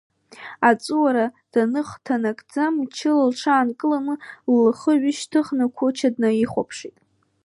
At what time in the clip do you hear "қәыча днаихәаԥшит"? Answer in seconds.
5.75-6.97